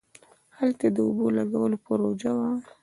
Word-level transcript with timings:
هلته 0.59 0.85
د 0.91 0.97
اوبو 1.07 1.25
لگولو 1.37 1.77
پروژه 1.85 2.31
وه. 2.37 2.49